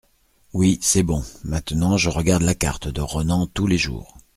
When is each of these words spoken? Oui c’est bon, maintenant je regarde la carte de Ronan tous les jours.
Oui 0.53 0.79
c’est 0.81 1.03
bon, 1.03 1.23
maintenant 1.43 1.95
je 1.95 2.09
regarde 2.09 2.41
la 2.41 2.55
carte 2.55 2.87
de 2.87 3.01
Ronan 3.01 3.45
tous 3.45 3.67
les 3.67 3.77
jours. 3.77 4.17